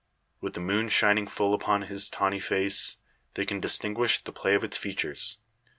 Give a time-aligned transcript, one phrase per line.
[0.39, 2.97] With the moon shining full upon his tawny face,
[3.35, 5.37] they can distinguish the play of its features.